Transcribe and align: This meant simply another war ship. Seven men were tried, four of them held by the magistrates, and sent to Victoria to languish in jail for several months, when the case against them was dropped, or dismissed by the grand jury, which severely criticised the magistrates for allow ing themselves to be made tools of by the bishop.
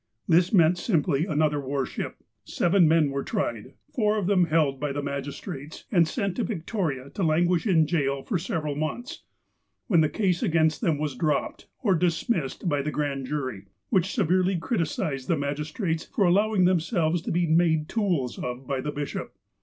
This 0.27 0.51
meant 0.51 0.79
simply 0.79 1.27
another 1.27 1.61
war 1.61 1.85
ship. 1.85 2.15
Seven 2.43 2.87
men 2.87 3.11
were 3.11 3.23
tried, 3.23 3.75
four 3.93 4.17
of 4.17 4.25
them 4.25 4.45
held 4.45 4.79
by 4.79 4.91
the 4.91 5.03
magistrates, 5.03 5.85
and 5.91 6.07
sent 6.07 6.37
to 6.37 6.43
Victoria 6.43 7.11
to 7.11 7.21
languish 7.21 7.67
in 7.67 7.85
jail 7.85 8.23
for 8.23 8.39
several 8.39 8.75
months, 8.75 9.21
when 9.85 10.01
the 10.01 10.09
case 10.09 10.41
against 10.41 10.81
them 10.81 10.97
was 10.97 11.13
dropped, 11.13 11.67
or 11.83 11.93
dismissed 11.93 12.67
by 12.67 12.81
the 12.81 12.89
grand 12.89 13.27
jury, 13.27 13.67
which 13.89 14.11
severely 14.15 14.57
criticised 14.57 15.27
the 15.27 15.37
magistrates 15.37 16.03
for 16.05 16.25
allow 16.25 16.51
ing 16.55 16.65
themselves 16.65 17.21
to 17.21 17.31
be 17.31 17.45
made 17.45 17.87
tools 17.87 18.39
of 18.39 18.65
by 18.65 18.81
the 18.81 18.91
bishop. 18.91 19.35